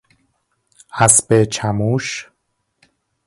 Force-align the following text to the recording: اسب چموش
اسب 0.93 1.43
چموش 1.43 2.29